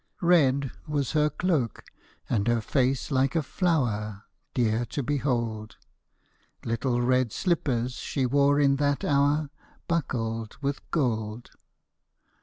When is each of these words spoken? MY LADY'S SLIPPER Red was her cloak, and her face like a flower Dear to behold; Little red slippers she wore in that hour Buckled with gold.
MY 0.19 0.29
LADY'S 0.29 0.41
SLIPPER 0.41 0.49
Red 0.67 0.71
was 0.87 1.11
her 1.11 1.29
cloak, 1.29 1.83
and 2.27 2.47
her 2.47 2.59
face 2.59 3.11
like 3.11 3.35
a 3.35 3.43
flower 3.43 4.23
Dear 4.55 4.83
to 4.85 5.03
behold; 5.03 5.75
Little 6.65 7.03
red 7.03 7.31
slippers 7.31 7.91
she 7.93 8.25
wore 8.25 8.59
in 8.59 8.77
that 8.77 9.03
hour 9.05 9.51
Buckled 9.87 10.57
with 10.59 10.81
gold. 10.89 11.51